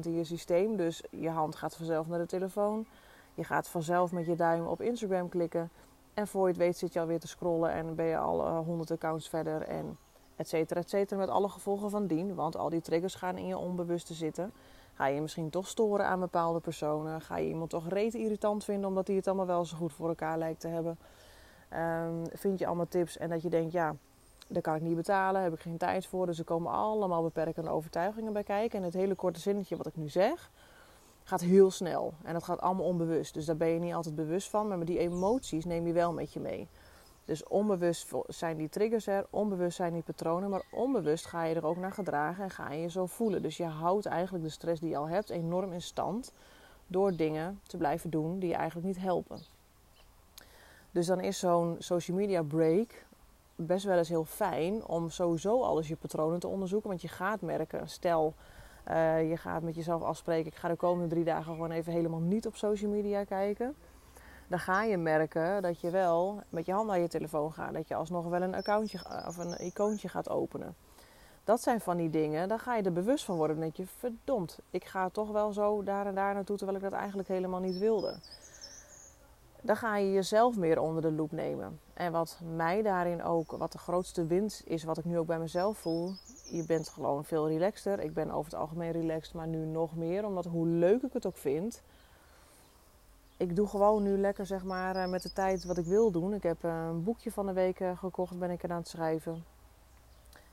in 0.00 0.14
je 0.14 0.24
systeem. 0.24 0.76
Dus 0.76 1.02
je 1.10 1.30
hand 1.30 1.56
gaat 1.56 1.76
vanzelf 1.76 2.06
naar 2.06 2.18
de 2.18 2.26
telefoon. 2.26 2.86
Je 3.34 3.44
gaat 3.44 3.68
vanzelf 3.68 4.12
met 4.12 4.26
je 4.26 4.36
duim 4.36 4.66
op 4.66 4.80
Instagram 4.80 5.28
klikken. 5.28 5.70
En 6.14 6.26
voor 6.26 6.42
je 6.42 6.48
het 6.48 6.56
weet 6.56 6.76
zit 6.76 6.92
je 6.92 7.00
alweer 7.00 7.20
te 7.20 7.28
scrollen 7.28 7.72
en 7.72 7.94
ben 7.94 8.04
je 8.04 8.18
al 8.18 8.46
uh, 8.46 8.58
100 8.58 8.90
accounts 8.90 9.28
verder. 9.28 9.62
En 9.62 9.98
et 10.36 10.48
cetera, 10.48 10.80
et 10.80 10.90
cetera. 10.90 11.20
Met 11.20 11.28
alle 11.28 11.48
gevolgen 11.48 11.90
van 11.90 12.06
dien. 12.06 12.34
Want 12.34 12.56
al 12.56 12.68
die 12.68 12.80
triggers 12.80 13.14
gaan 13.14 13.36
in 13.36 13.46
je 13.46 13.58
onbewuste 13.58 14.14
zitten. 14.14 14.52
Ga 14.94 15.06
je 15.06 15.20
misschien 15.20 15.50
toch 15.50 15.68
storen 15.68 16.06
aan 16.06 16.20
bepaalde 16.20 16.60
personen? 16.60 17.20
Ga 17.20 17.36
je 17.36 17.48
iemand 17.48 17.70
toch 17.70 17.88
reet 17.88 18.14
irritant 18.14 18.64
vinden 18.64 18.88
omdat 18.88 19.06
hij 19.06 19.16
het 19.16 19.26
allemaal 19.26 19.46
wel 19.46 19.64
zo 19.64 19.76
goed 19.76 19.92
voor 19.92 20.08
elkaar 20.08 20.38
lijkt 20.38 20.60
te 20.60 20.68
hebben? 20.68 20.98
Um, 21.72 22.22
vind 22.32 22.58
je 22.58 22.66
allemaal 22.66 22.88
tips 22.88 23.16
en 23.16 23.28
dat 23.28 23.42
je 23.42 23.48
denkt, 23.48 23.72
ja, 23.72 23.94
dat 24.48 24.62
kan 24.62 24.74
ik 24.74 24.82
niet 24.82 24.96
betalen, 24.96 25.42
heb 25.42 25.52
ik 25.52 25.60
geen 25.60 25.76
tijd 25.76 26.06
voor. 26.06 26.26
Dus 26.26 26.38
er 26.38 26.44
komen 26.44 26.72
allemaal 26.72 27.22
beperkende 27.22 27.70
overtuigingen 27.70 28.32
bij 28.32 28.42
kijken. 28.42 28.78
En 28.78 28.84
het 28.84 28.94
hele 28.94 29.14
korte 29.14 29.40
zinnetje 29.40 29.76
wat 29.76 29.86
ik 29.86 29.96
nu 29.96 30.08
zeg, 30.08 30.50
gaat 31.24 31.40
heel 31.40 31.70
snel. 31.70 32.14
En 32.22 32.32
dat 32.32 32.44
gaat 32.44 32.60
allemaal 32.60 32.86
onbewust. 32.86 33.34
Dus 33.34 33.44
daar 33.44 33.56
ben 33.56 33.68
je 33.68 33.78
niet 33.78 33.94
altijd 33.94 34.14
bewust 34.14 34.50
van. 34.50 34.68
Maar 34.68 34.84
die 34.84 34.98
emoties 34.98 35.64
neem 35.64 35.86
je 35.86 35.92
wel 35.92 36.12
met 36.12 36.32
je 36.32 36.40
mee. 36.40 36.68
Dus 37.24 37.44
onbewust 37.44 38.12
zijn 38.26 38.56
die 38.56 38.68
triggers 38.68 39.06
er, 39.06 39.26
onbewust 39.30 39.76
zijn 39.76 39.92
die 39.92 40.02
patronen, 40.02 40.50
maar 40.50 40.62
onbewust 40.70 41.26
ga 41.26 41.44
je 41.44 41.54
er 41.54 41.66
ook 41.66 41.76
naar 41.76 41.92
gedragen 41.92 42.44
en 42.44 42.50
ga 42.50 42.72
je 42.72 42.80
je 42.80 42.90
zo 42.90 43.06
voelen. 43.06 43.42
Dus 43.42 43.56
je 43.56 43.64
houdt 43.64 44.06
eigenlijk 44.06 44.44
de 44.44 44.50
stress 44.50 44.80
die 44.80 44.90
je 44.90 44.96
al 44.96 45.08
hebt 45.08 45.30
enorm 45.30 45.72
in 45.72 45.82
stand 45.82 46.32
door 46.86 47.16
dingen 47.16 47.60
te 47.66 47.76
blijven 47.76 48.10
doen 48.10 48.38
die 48.38 48.48
je 48.48 48.54
eigenlijk 48.54 48.86
niet 48.86 48.98
helpen. 48.98 49.38
Dus 50.90 51.06
dan 51.06 51.20
is 51.20 51.38
zo'n 51.38 51.76
social 51.78 52.16
media 52.16 52.42
break 52.42 53.06
best 53.56 53.84
wel 53.84 53.98
eens 53.98 54.08
heel 54.08 54.24
fijn 54.24 54.86
om 54.86 55.10
sowieso 55.10 55.62
alles 55.62 55.88
je 55.88 55.96
patronen 55.96 56.40
te 56.40 56.48
onderzoeken. 56.48 56.88
Want 56.88 57.02
je 57.02 57.08
gaat 57.08 57.40
merken, 57.40 57.88
stel 57.88 58.34
uh, 58.90 59.30
je 59.30 59.36
gaat 59.36 59.62
met 59.62 59.74
jezelf 59.74 60.02
afspreken, 60.02 60.50
ik 60.50 60.56
ga 60.56 60.68
de 60.68 60.76
komende 60.76 61.08
drie 61.08 61.24
dagen 61.24 61.52
gewoon 61.52 61.70
even 61.70 61.92
helemaal 61.92 62.20
niet 62.20 62.46
op 62.46 62.56
social 62.56 62.90
media 62.90 63.24
kijken. 63.24 63.74
Dan 64.48 64.58
ga 64.58 64.82
je 64.82 64.96
merken 64.96 65.62
dat 65.62 65.80
je 65.80 65.90
wel 65.90 66.42
met 66.48 66.66
je 66.66 66.72
hand 66.72 66.86
naar 66.86 66.98
je 66.98 67.08
telefoon 67.08 67.52
gaat. 67.52 67.72
Dat 67.72 67.88
je 67.88 67.94
alsnog 67.94 68.26
wel 68.26 68.42
een 68.42 68.54
accountje 68.54 69.24
of 69.26 69.36
een 69.36 69.64
icoontje 69.66 70.08
gaat 70.08 70.28
openen. 70.28 70.74
Dat 71.44 71.62
zijn 71.62 71.80
van 71.80 71.96
die 71.96 72.10
dingen, 72.10 72.48
dan 72.48 72.58
ga 72.58 72.76
je 72.76 72.82
er 72.82 72.92
bewust 72.92 73.24
van 73.24 73.36
worden. 73.36 73.60
Denk 73.60 73.76
je, 73.76 73.86
verdomd, 73.86 74.58
ik 74.70 74.84
ga 74.84 75.08
toch 75.08 75.30
wel 75.30 75.52
zo 75.52 75.82
daar 75.82 76.06
en 76.06 76.14
daar 76.14 76.34
naartoe 76.34 76.56
terwijl 76.56 76.78
ik 76.78 76.84
dat 76.84 76.92
eigenlijk 76.92 77.28
helemaal 77.28 77.60
niet 77.60 77.78
wilde 77.78 78.16
dan 79.64 79.76
ga 79.76 79.96
je 79.96 80.12
jezelf 80.12 80.56
meer 80.56 80.80
onder 80.80 81.02
de 81.02 81.12
loep 81.12 81.32
nemen. 81.32 81.80
En 81.94 82.12
wat 82.12 82.40
mij 82.54 82.82
daarin 82.82 83.22
ook, 83.22 83.50
wat 83.50 83.72
de 83.72 83.78
grootste 83.78 84.26
winst 84.26 84.62
is, 84.66 84.84
wat 84.84 84.98
ik 84.98 85.04
nu 85.04 85.18
ook 85.18 85.26
bij 85.26 85.38
mezelf 85.38 85.78
voel. 85.78 86.12
Je 86.56 86.64
bent 86.66 86.88
gewoon 86.88 87.24
veel 87.24 87.48
relaxter. 87.48 88.00
Ik 88.00 88.14
ben 88.14 88.30
over 88.30 88.50
het 88.50 88.60
algemeen 88.60 88.92
relaxed, 88.92 89.34
maar 89.34 89.46
nu 89.46 89.64
nog 89.64 89.96
meer. 89.96 90.24
Omdat 90.24 90.44
hoe 90.44 90.66
leuk 90.66 91.02
ik 91.02 91.12
het 91.12 91.26
ook 91.26 91.36
vind. 91.36 91.82
Ik 93.36 93.56
doe 93.56 93.66
gewoon 93.66 94.02
nu 94.02 94.18
lekker 94.18 94.46
zeg 94.46 94.64
maar 94.64 94.96
eh, 94.96 95.08
met 95.08 95.22
de 95.22 95.32
tijd 95.32 95.64
wat 95.64 95.78
ik 95.78 95.84
wil 95.84 96.10
doen. 96.10 96.34
Ik 96.34 96.42
heb 96.42 96.64
eh, 96.64 96.86
een 96.88 97.04
boekje 97.04 97.32
van 97.32 97.46
de 97.46 97.52
week 97.52 97.80
eh, 97.80 97.98
gekocht, 97.98 98.38
ben 98.38 98.50
ik 98.50 98.62
er 98.62 98.70
aan 98.70 98.78
het 98.78 98.88
schrijven. 98.88 99.44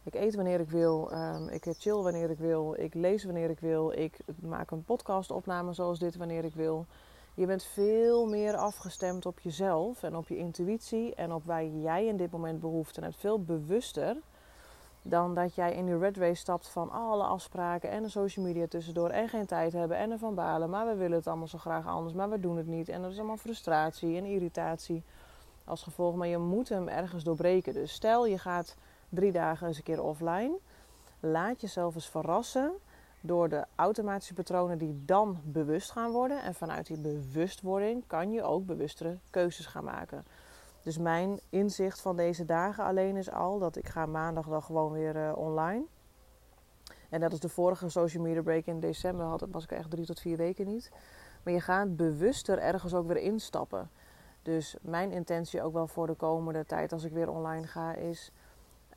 Ik 0.04 0.14
eet 0.14 0.36
wanneer 0.36 0.60
ik 0.60 0.70
wil. 0.70 1.12
Ehm, 1.12 1.48
ik 1.48 1.66
chill 1.78 2.02
wanneer 2.02 2.30
ik 2.30 2.38
wil. 2.38 2.76
Ik 2.78 2.94
lees 2.94 3.24
wanneer 3.24 3.50
ik 3.50 3.60
wil. 3.60 3.92
Ik 3.92 4.18
maak 4.40 4.72
een 4.72 4.84
podcast 4.84 5.32
opname 5.32 5.74
zoals 5.74 6.00
dit 6.00 6.16
wanneer 6.16 6.44
ik 6.44 6.54
wil. 6.54 6.86
Je 7.34 7.46
bent 7.46 7.64
veel 7.64 8.28
meer 8.28 8.56
afgestemd 8.56 9.26
op 9.26 9.40
jezelf 9.40 10.04
en 10.04 10.16
op 10.16 10.28
je 10.28 10.38
intuïtie 10.38 11.16
en 11.16 11.34
op 11.34 11.46
waar 11.46 11.66
jij 11.66 12.06
in 12.06 12.18
dit 12.18 12.32
moment 12.32 12.60
behoefte 12.60 13.02
hebt. 13.02 13.16
Veel 13.16 13.44
bewuster 13.44 14.18
dan 15.02 15.36
dat 15.36 15.56
jij 15.56 15.74
in 15.74 15.86
die 15.86 15.98
red 15.98 16.18
race 16.18 16.36
stapt 16.42 16.70
van 16.70 16.92
alle 16.92 17.24
afspraken 17.24 17.90
en 17.90 18.04
de 18.04 18.10
social 18.10 18.46
media 18.46 18.68
tussendoor 18.68 19.10
en 19.10 19.30
geen 19.30 19.46
tijd 19.46 19.74
hebben 19.74 19.98
en 19.98 20.12
ervan 20.12 20.36
balen. 20.36 20.70
Maar 20.70 20.88
we 20.88 20.96
willen 20.96 21.18
het 21.18 21.28
allemaal 21.28 21.48
zo 21.48 21.58
graag 21.58 21.88
anders, 21.88 22.14
maar 22.14 22.30
we 22.30 22.40
doen 22.40 22.58
het 22.58 22.68
niet. 22.68 22.90
En 22.90 23.02
dat 23.02 23.12
is 23.12 23.18
allemaal 23.18 23.38
frustratie 23.38 24.18
en 24.18 24.26
irritatie 24.26 25.04
als 25.64 25.84
gevolg. 25.84 26.16
Maar 26.16 26.28
je 26.28 26.38
moet 26.38 26.70
hem 26.70 26.88
ergens 26.88 27.24
doorbreken. 27.24 27.74
Dus 27.74 27.92
stel 27.92 28.26
je 28.26 28.38
gaat 28.38 28.76
drie 29.10 29.32
dagen 29.32 29.68
eens 29.68 29.78
een 29.78 29.84
keer 29.84 30.04
offline. 30.04 30.58
Laat 31.20 31.62
jezelf 31.62 31.96
eens 31.96 32.10
verrassen 32.10 32.72
door 33.22 33.50
de 33.50 33.66
automatische 33.76 34.34
patronen 34.34 34.78
die 34.78 35.02
dan 35.06 35.40
bewust 35.44 35.92
gaan 35.92 36.12
worden. 36.12 36.44
En 36.44 36.54
vanuit 36.54 36.88
die 36.88 36.98
bewustwording 36.98 38.04
kan 38.08 38.32
je 38.32 38.44
ook 38.44 38.66
bewustere 38.66 39.18
keuzes 39.30 39.66
gaan 39.66 39.84
maken. 39.84 40.26
Dus 40.84 40.98
mijn 40.98 41.40
inzicht 41.50 42.02
van 42.02 42.16
deze 42.16 42.46
dagen 42.46 42.84
alleen 42.84 43.16
is 43.16 43.32
al 43.32 43.60
dat 43.60 43.76
ik 43.76 43.88
ga 43.88 44.06
maandag 44.06 44.48
dan 44.48 44.62
gewoon 44.62 44.92
weer 44.92 45.16
uh, 45.16 45.32
online. 45.36 45.86
En 47.10 47.20
dat 47.20 47.34
is 47.34 47.40
de 47.40 47.50
vorige 47.50 47.90
social 47.90 48.24
media 48.24 48.42
break 48.42 48.66
in 48.66 48.80
december. 48.80 49.26
Had, 49.26 49.46
was 49.52 49.64
ik 49.64 49.72
echt 49.72 49.90
drie 49.90 50.06
tot 50.06 50.20
vier 50.20 50.38
weken 50.38 50.68
niet. 50.68 50.92
Maar 51.44 51.54
je 51.54 51.62
gaat 51.62 51.96
bewuster 51.96 52.58
ergens 52.58 52.94
ook 52.94 53.08
weer 53.08 53.18
instappen. 53.18 53.90
Dus 54.42 54.76
mijn 54.82 55.12
intentie 55.12 55.64
ook 55.64 55.74
wel 55.74 55.88
voor 55.88 56.08
de 56.08 56.14
komende 56.14 56.66
tijd 56.66 56.92
als 56.92 57.04
ik 57.04 57.12
weer 57.12 57.30
online 57.30 57.68
ga 57.68 57.94
is 57.94 58.32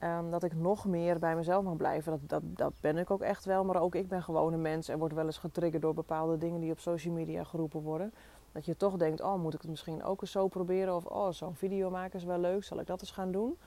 Ehm, 0.04 0.30
dat 0.30 0.42
ik 0.42 0.54
nog 0.54 0.84
meer 0.84 1.18
bij 1.18 1.36
mezelf 1.36 1.64
mag 1.64 1.76
blijven. 1.76 2.12
Dat, 2.12 2.20
dat, 2.28 2.42
dat 2.56 2.72
ben 2.80 2.98
ik 2.98 3.10
ook 3.10 3.22
echt 3.22 3.44
wel. 3.44 3.64
Maar 3.64 3.80
ook 3.80 3.94
ik 3.94 4.08
ben 4.08 4.22
gewoon 4.22 4.52
een 4.52 4.62
mens 4.62 4.88
en 4.88 4.98
word 4.98 5.12
wel 5.12 5.24
eens 5.24 5.38
getriggerd 5.38 5.82
door 5.82 5.94
bepaalde 5.94 6.38
dingen 6.38 6.60
die 6.60 6.70
op 6.70 6.78
social 6.78 7.14
media 7.14 7.44
geroepen 7.44 7.80
worden. 7.80 8.12
Dat 8.54 8.64
je 8.64 8.76
toch 8.76 8.96
denkt, 8.96 9.20
oh 9.20 9.34
moet 9.34 9.54
ik 9.54 9.60
het 9.60 9.70
misschien 9.70 10.04
ook 10.04 10.20
eens 10.20 10.30
zo 10.30 10.48
proberen? 10.48 10.94
Of 10.94 11.06
oh 11.06 11.30
zo'n 11.30 11.54
video 11.54 11.90
maken 11.90 12.18
is 12.18 12.24
wel 12.24 12.38
leuk, 12.38 12.64
zal 12.64 12.80
ik 12.80 12.86
dat 12.86 13.00
eens 13.00 13.10
gaan 13.10 13.32
doen? 13.32 13.58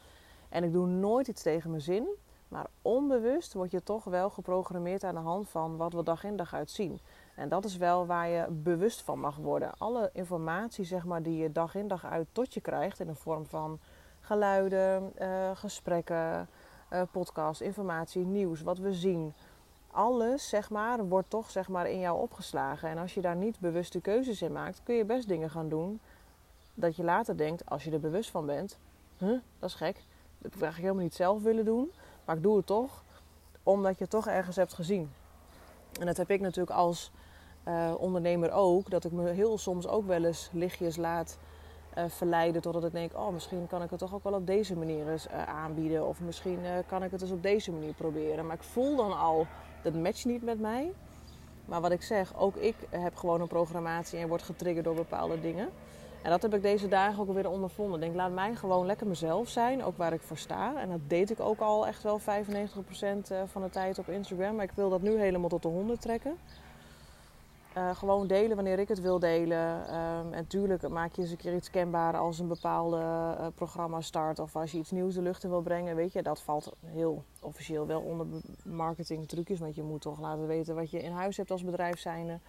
En 0.49 0.63
ik 0.63 0.71
doe 0.71 0.87
nooit 0.87 1.27
iets 1.27 1.41
tegen 1.41 1.69
mijn 1.69 1.81
zin. 1.81 2.07
Maar 2.47 2.67
onbewust 2.81 3.53
word 3.53 3.71
je 3.71 3.83
toch 3.83 4.03
wel 4.03 4.29
geprogrammeerd 4.29 5.03
aan 5.03 5.15
de 5.15 5.21
hand 5.21 5.49
van 5.49 5.77
wat 5.77 5.93
we 5.93 6.03
dag 6.03 6.23
in 6.23 6.35
dag 6.35 6.53
uit 6.53 6.69
zien. 6.71 6.99
En 7.35 7.49
dat 7.49 7.65
is 7.65 7.77
wel 7.77 8.05
waar 8.05 8.27
je 8.27 8.45
bewust 8.49 9.01
van 9.01 9.19
mag 9.19 9.35
worden. 9.35 9.71
Alle 9.77 10.09
informatie 10.13 10.85
zeg 10.85 11.05
maar, 11.05 11.23
die 11.23 11.37
je 11.37 11.51
dag 11.51 11.75
in 11.75 11.87
dag 11.87 12.05
uit 12.05 12.27
tot 12.31 12.53
je 12.53 12.61
krijgt 12.61 12.99
in 12.99 13.07
de 13.07 13.15
vorm 13.15 13.45
van 13.45 13.79
geluiden, 14.19 15.13
uh, 15.21 15.51
gesprekken, 15.53 16.49
uh, 16.93 17.01
podcast, 17.11 17.61
informatie, 17.61 18.25
nieuws, 18.25 18.61
wat 18.61 18.77
we 18.77 18.93
zien. 18.93 19.33
Alles, 19.91 20.49
zeg 20.49 20.69
maar, 20.69 21.07
wordt 21.07 21.29
toch 21.29 21.49
zeg 21.49 21.67
maar, 21.67 21.89
in 21.89 21.99
jou 21.99 22.19
opgeslagen. 22.19 22.89
En 22.89 22.97
als 22.97 23.13
je 23.13 23.21
daar 23.21 23.35
niet 23.35 23.59
bewuste 23.59 24.01
keuzes 24.01 24.41
in 24.41 24.51
maakt, 24.51 24.81
kun 24.83 24.95
je 24.95 25.05
best 25.05 25.27
dingen 25.27 25.49
gaan 25.49 25.69
doen 25.69 25.99
dat 26.73 26.95
je 26.95 27.03
later 27.03 27.37
denkt, 27.37 27.69
als 27.69 27.83
je 27.83 27.91
er 27.91 27.99
bewust 27.99 28.29
van 28.29 28.45
bent, 28.45 28.77
huh, 29.17 29.39
dat 29.59 29.69
is 29.69 29.75
gek. 29.75 29.95
Dat 29.95 30.51
heb 30.51 30.55
ik 30.55 30.61
eigenlijk 30.61 30.77
helemaal 30.77 31.03
niet 31.03 31.15
zelf 31.15 31.41
willen 31.41 31.65
doen, 31.65 31.91
maar 32.25 32.35
ik 32.35 32.43
doe 32.43 32.57
het 32.57 32.65
toch, 32.65 33.03
omdat 33.63 33.97
je 33.97 34.01
het 34.01 34.09
toch 34.09 34.27
ergens 34.27 34.55
hebt 34.55 34.73
gezien. 34.73 35.11
En 35.99 36.05
dat 36.05 36.17
heb 36.17 36.29
ik 36.29 36.41
natuurlijk 36.41 36.77
als 36.77 37.11
uh, 37.67 37.93
ondernemer 37.97 38.51
ook, 38.51 38.89
dat 38.89 39.05
ik 39.05 39.11
me 39.11 39.29
heel 39.29 39.57
soms 39.57 39.87
ook 39.87 40.07
wel 40.07 40.23
eens 40.23 40.49
lichtjes 40.53 40.95
laat 40.95 41.37
uh, 41.97 42.03
verleiden 42.07 42.61
totdat 42.61 42.83
ik 42.83 42.91
denk, 42.91 43.13
oh 43.13 43.33
misschien 43.33 43.67
kan 43.67 43.83
ik 43.83 43.89
het 43.89 43.99
toch 43.99 44.13
ook 44.13 44.23
wel 44.23 44.33
op 44.33 44.47
deze 44.47 44.75
manier 44.75 45.11
eens 45.11 45.27
uh, 45.27 45.43
aanbieden. 45.43 46.07
Of 46.07 46.19
misschien 46.21 46.59
kan 46.87 47.03
ik 47.03 47.11
het 47.11 47.21
eens 47.21 47.31
op 47.31 47.43
deze 47.43 47.71
manier 47.71 47.93
proberen. 47.93 48.45
Maar 48.45 48.55
ik 48.55 48.63
voel 48.63 48.95
dan 48.95 49.17
al, 49.19 49.47
dat 49.81 49.93
matcht 49.93 50.25
niet 50.25 50.43
met 50.43 50.59
mij. 50.59 50.91
Maar 51.65 51.81
wat 51.81 51.91
ik 51.91 52.01
zeg, 52.01 52.37
ook 52.37 52.55
ik 52.55 52.75
heb 52.89 53.15
gewoon 53.15 53.41
een 53.41 53.47
programmatie 53.47 54.19
en 54.19 54.27
word 54.27 54.41
getriggerd 54.41 54.85
door 54.85 54.95
bepaalde 54.95 55.41
dingen. 55.41 55.69
En 56.21 56.29
dat 56.29 56.41
heb 56.41 56.53
ik 56.53 56.61
deze 56.61 56.87
dagen 56.87 57.19
ook 57.19 57.33
weer 57.33 57.49
ondervonden. 57.49 57.95
Ik 57.95 58.01
denk, 58.01 58.15
laat 58.15 58.31
mij 58.31 58.55
gewoon 58.55 58.85
lekker 58.85 59.07
mezelf 59.07 59.49
zijn, 59.49 59.83
ook 59.83 59.97
waar 59.97 60.13
ik 60.13 60.21
voor 60.21 60.37
sta. 60.37 60.81
En 60.81 60.89
dat 60.89 60.99
deed 61.07 61.29
ik 61.29 61.39
ook 61.39 61.59
al 61.59 61.87
echt 61.87 62.03
wel 62.03 62.19
95% 62.19 62.23
eh, 62.23 63.41
van 63.45 63.61
de 63.61 63.69
tijd 63.69 63.99
op 63.99 64.09
Instagram. 64.09 64.55
Maar 64.55 64.65
ik 64.65 64.71
wil 64.75 64.89
dat 64.89 65.01
nu 65.01 65.19
helemaal 65.19 65.49
tot 65.49 65.61
de 65.61 65.67
100 65.67 66.01
trekken. 66.01 66.37
Uh, 67.77 67.95
gewoon 67.95 68.27
delen 68.27 68.55
wanneer 68.55 68.79
ik 68.79 68.87
het 68.87 69.01
wil 69.01 69.19
delen. 69.19 69.95
Um, 69.95 70.33
en 70.33 70.47
tuurlijk 70.47 70.89
maak 70.89 71.15
je 71.15 71.21
eens 71.21 71.31
een 71.31 71.37
keer 71.37 71.55
iets 71.55 71.69
kenbaar 71.69 72.17
als 72.17 72.39
een 72.39 72.47
bepaalde 72.47 72.97
uh, 72.97 73.47
programma 73.55 74.01
start. 74.01 74.39
Of 74.39 74.55
als 74.55 74.71
je 74.71 74.77
iets 74.77 74.91
nieuws 74.91 75.13
de 75.13 75.21
lucht 75.21 75.43
in 75.43 75.49
wil 75.49 75.61
brengen. 75.61 75.95
Weet 75.95 76.13
je, 76.13 76.21
dat 76.21 76.41
valt 76.41 76.73
heel 76.85 77.23
officieel 77.41 77.87
wel 77.87 78.01
onder 78.01 78.27
marketing 78.63 79.27
trucjes. 79.27 79.59
Want 79.59 79.75
je 79.75 79.83
moet 79.83 80.01
toch 80.01 80.19
laten 80.19 80.47
weten 80.47 80.75
wat 80.75 80.91
je 80.91 81.01
in 81.01 81.11
huis 81.11 81.37
hebt 81.37 81.51
als 81.51 81.63
bedrijf 81.63 81.99
zijnde. 81.99 82.39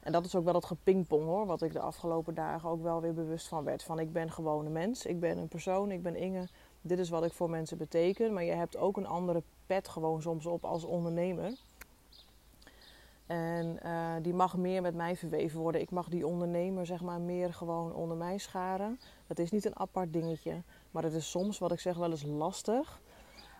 En 0.00 0.12
dat 0.12 0.24
is 0.24 0.34
ook 0.34 0.44
wel 0.44 0.52
dat 0.52 0.64
gepingpong 0.64 1.24
hoor. 1.24 1.46
Wat 1.46 1.62
ik 1.62 1.72
de 1.72 1.80
afgelopen 1.80 2.34
dagen 2.34 2.68
ook 2.68 2.82
wel 2.82 3.00
weer 3.00 3.14
bewust 3.14 3.48
van 3.48 3.64
werd. 3.64 3.82
Van 3.82 3.98
ik 3.98 4.12
ben 4.12 4.30
gewoon 4.30 4.66
een 4.66 4.72
mens. 4.72 5.06
Ik 5.06 5.20
ben 5.20 5.38
een 5.38 5.48
persoon. 5.48 5.90
Ik 5.90 6.02
ben 6.02 6.16
Inge. 6.16 6.48
Dit 6.80 6.98
is 6.98 7.08
wat 7.08 7.24
ik 7.24 7.32
voor 7.32 7.50
mensen 7.50 7.78
beteken. 7.78 8.32
Maar 8.32 8.44
je 8.44 8.52
hebt 8.52 8.76
ook 8.76 8.96
een 8.96 9.06
andere 9.06 9.42
pet 9.66 9.88
gewoon 9.88 10.22
soms 10.22 10.46
op 10.46 10.64
als 10.64 10.84
ondernemer. 10.84 11.52
En 13.28 13.78
uh, 13.84 14.14
die 14.22 14.34
mag 14.34 14.56
meer 14.56 14.82
met 14.82 14.94
mij 14.94 15.16
verweven 15.16 15.60
worden. 15.60 15.80
Ik 15.80 15.90
mag 15.90 16.08
die 16.08 16.26
ondernemer 16.26 16.86
zeg 16.86 17.02
maar 17.02 17.20
meer 17.20 17.54
gewoon 17.54 17.94
onder 17.94 18.16
mij 18.16 18.38
scharen. 18.38 19.00
Dat 19.26 19.38
is 19.38 19.50
niet 19.50 19.64
een 19.64 19.78
apart 19.78 20.12
dingetje. 20.12 20.62
Maar 20.90 21.02
het 21.02 21.12
is 21.12 21.30
soms, 21.30 21.58
wat 21.58 21.72
ik 21.72 21.80
zeg, 21.80 21.96
wel 21.96 22.10
eens 22.10 22.22
lastig. 22.22 23.00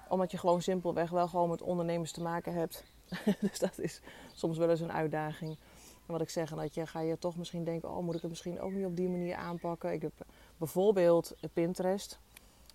Omdat 0.08 0.30
je 0.30 0.38
gewoon 0.38 0.62
simpelweg 0.62 1.10
wel 1.10 1.28
gewoon 1.28 1.48
met 1.48 1.62
ondernemers 1.62 2.12
te 2.12 2.22
maken 2.22 2.52
hebt. 2.52 2.84
dus 3.40 3.58
dat 3.58 3.78
is 3.78 4.00
soms 4.34 4.58
wel 4.58 4.70
eens 4.70 4.80
een 4.80 4.92
uitdaging. 4.92 5.50
En 6.06 6.12
wat 6.12 6.20
ik 6.20 6.30
zeg, 6.30 6.54
dat 6.54 6.74
je, 6.74 6.86
ga 6.86 7.00
je 7.00 7.18
toch 7.18 7.36
misschien 7.36 7.64
denken... 7.64 7.90
oh, 7.90 8.02
moet 8.02 8.14
ik 8.14 8.20
het 8.20 8.30
misschien 8.30 8.60
ook 8.60 8.72
niet 8.72 8.86
op 8.86 8.96
die 8.96 9.08
manier 9.08 9.36
aanpakken? 9.36 9.92
Ik 9.92 10.02
heb 10.02 10.12
bijvoorbeeld 10.56 11.34
Pinterest. 11.52 12.20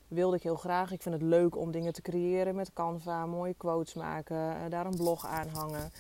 Wilde 0.08 0.36
ik 0.36 0.44
heel 0.44 0.56
graag. 0.56 0.92
Ik 0.92 1.02
vind 1.02 1.16
het 1.16 1.24
leuk 1.24 1.58
om 1.58 1.72
dingen 1.72 1.94
te 1.94 2.02
creëren 2.02 2.56
met 2.56 2.74
Canva. 2.74 3.26
Mooie 3.26 3.54
quotes 3.54 3.94
maken. 3.94 4.56
Eh, 4.56 4.70
daar 4.70 4.86
een 4.86 4.96
blog 4.96 5.26
aan 5.26 5.48
hangen. 5.48 5.92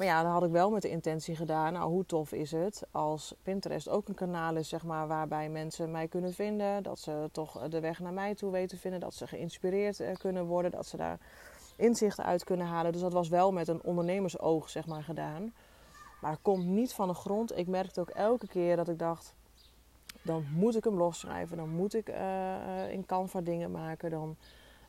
Maar 0.00 0.08
ja, 0.08 0.22
dat 0.22 0.32
had 0.32 0.44
ik 0.44 0.50
wel 0.50 0.70
met 0.70 0.82
de 0.82 0.90
intentie 0.90 1.36
gedaan. 1.36 1.72
Nou, 1.72 1.90
hoe 1.90 2.06
tof 2.06 2.32
is 2.32 2.52
het 2.52 2.82
als 2.90 3.34
Pinterest 3.42 3.88
ook 3.88 4.08
een 4.08 4.14
kanaal 4.14 4.56
is, 4.56 4.68
zeg 4.68 4.84
maar, 4.84 5.06
waarbij 5.08 5.48
mensen 5.48 5.90
mij 5.90 6.08
kunnen 6.08 6.32
vinden. 6.32 6.82
Dat 6.82 6.98
ze 6.98 7.28
toch 7.32 7.68
de 7.68 7.80
weg 7.80 8.00
naar 8.00 8.12
mij 8.12 8.34
toe 8.34 8.50
weten 8.50 8.68
te 8.68 8.76
vinden. 8.76 9.00
Dat 9.00 9.14
ze 9.14 9.26
geïnspireerd 9.26 10.00
eh, 10.00 10.14
kunnen 10.14 10.44
worden. 10.44 10.70
Dat 10.70 10.86
ze 10.86 10.96
daar 10.96 11.18
inzichten 11.76 12.24
uit 12.24 12.44
kunnen 12.44 12.66
halen. 12.66 12.92
Dus 12.92 13.00
dat 13.00 13.12
was 13.12 13.28
wel 13.28 13.52
met 13.52 13.68
een 13.68 13.82
ondernemersoog, 13.82 14.68
zeg 14.68 14.86
maar, 14.86 15.02
gedaan. 15.02 15.52
Maar 16.20 16.30
het 16.30 16.42
komt 16.42 16.66
niet 16.66 16.92
van 16.92 17.08
de 17.08 17.14
grond. 17.14 17.58
Ik 17.58 17.66
merkte 17.66 18.00
ook 18.00 18.10
elke 18.10 18.46
keer 18.46 18.76
dat 18.76 18.88
ik 18.88 18.98
dacht... 18.98 19.34
Dan 20.22 20.44
moet 20.54 20.76
ik 20.76 20.84
hem 20.84 20.96
losschrijven. 20.96 21.56
Dan 21.56 21.68
moet 21.68 21.94
ik 21.94 22.08
uh, 22.08 22.92
in 22.92 23.06
Canva 23.06 23.40
dingen 23.40 23.70
maken. 23.70 24.10
Dan 24.10 24.36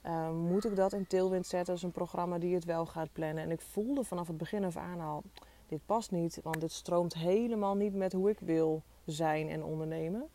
uh, 0.06 0.32
moet 0.32 0.66
ik 0.66 0.76
dat 0.76 0.94
in 0.94 1.08
Tailwind 1.08 1.48
zetten 1.48 1.74
als 1.74 1.84
een 1.84 1.92
programma 1.92 2.38
die 2.38 2.54
het 2.54 2.66
wel 2.66 2.86
gaat 2.86 3.12
plannen? 3.12 3.44
En 3.44 3.52
ik 3.52 3.62
voelde 3.62 4.04
vanaf 4.04 4.28
het 4.28 4.38
begin 4.38 4.64
af 4.64 4.78
aan 4.78 5.00
al, 5.00 5.24
dit 5.68 5.86
past 5.86 6.12
niet, 6.12 6.40
want 6.44 6.62
dit 6.62 6.72
stroomt 6.72 7.14
helemaal 7.14 7.76
niet 7.76 7.94
met 7.94 8.14
hoe 8.14 8.30
ik 8.30 8.40
wil 8.40 8.82
zijn 9.06 9.50
en 9.50 9.64
ondernemen. 9.64 10.30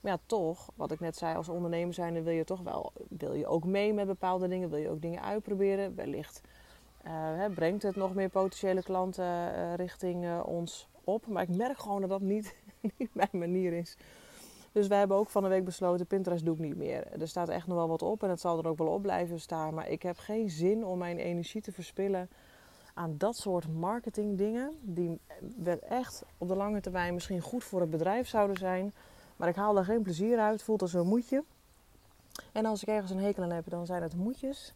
Maar 0.00 0.12
ja, 0.12 0.18
toch, 0.26 0.70
wat 0.74 0.90
ik 0.90 1.00
net 1.00 1.16
zei, 1.16 1.36
als 1.36 1.48
ondernemer 1.48 1.94
zijn, 1.94 2.22
wil 2.22 2.32
je 2.32 2.44
toch 2.44 2.60
wel, 2.60 2.92
wil 3.08 3.34
je 3.34 3.46
ook 3.46 3.64
mee 3.64 3.92
met 3.92 4.06
bepaalde 4.06 4.48
dingen, 4.48 4.70
wil 4.70 4.78
je 4.78 4.88
ook 4.88 5.02
dingen 5.02 5.22
uitproberen. 5.22 5.94
Wellicht 5.94 6.40
uh, 7.06 7.10
hè, 7.12 7.50
brengt 7.50 7.82
het 7.82 7.96
nog 7.96 8.14
meer 8.14 8.28
potentiële 8.28 8.82
klanten 8.82 9.24
uh, 9.24 9.74
richting 9.74 10.42
ons 10.42 10.88
op. 11.04 11.26
Maar 11.26 11.42
ik 11.42 11.56
merk 11.56 11.78
gewoon 11.78 12.00
dat 12.00 12.10
dat 12.10 12.20
niet 12.20 12.54
mijn 13.12 13.28
manier 13.32 13.72
is. 13.72 13.96
Dus 14.72 14.86
wij 14.86 14.98
hebben 14.98 15.16
ook 15.16 15.28
van 15.28 15.42
de 15.42 15.48
week 15.48 15.64
besloten, 15.64 16.06
Pinterest 16.06 16.44
doe 16.44 16.54
ik 16.54 16.60
niet 16.60 16.76
meer. 16.76 17.20
Er 17.20 17.28
staat 17.28 17.48
echt 17.48 17.66
nog 17.66 17.76
wel 17.76 17.88
wat 17.88 18.02
op 18.02 18.22
en 18.22 18.30
het 18.30 18.40
zal 18.40 18.58
er 18.58 18.68
ook 18.68 18.78
wel 18.78 18.86
op 18.86 19.02
blijven 19.02 19.40
staan. 19.40 19.74
Maar 19.74 19.88
ik 19.88 20.02
heb 20.02 20.18
geen 20.18 20.50
zin 20.50 20.84
om 20.84 20.98
mijn 20.98 21.18
energie 21.18 21.60
te 21.60 21.72
verspillen 21.72 22.28
aan 22.94 23.14
dat 23.18 23.36
soort 23.36 23.68
marketing 23.68 24.38
dingen. 24.38 24.78
Die 24.80 25.20
echt 25.88 26.24
op 26.38 26.48
de 26.48 26.56
lange 26.56 26.80
termijn 26.80 27.14
misschien 27.14 27.40
goed 27.40 27.64
voor 27.64 27.80
het 27.80 27.90
bedrijf 27.90 28.28
zouden 28.28 28.56
zijn. 28.56 28.94
Maar 29.36 29.48
ik 29.48 29.56
haal 29.56 29.74
daar 29.74 29.84
geen 29.84 30.02
plezier 30.02 30.38
uit. 30.38 30.62
Voelt 30.62 30.82
als 30.82 30.92
een 30.92 31.06
moedje. 31.06 31.44
En 32.52 32.66
als 32.66 32.82
ik 32.82 32.88
ergens 32.88 33.10
een 33.10 33.18
hekel 33.18 33.42
aan 33.42 33.50
heb, 33.50 33.70
dan 33.70 33.86
zijn 33.86 34.02
het 34.02 34.16
moedjes. 34.16 34.74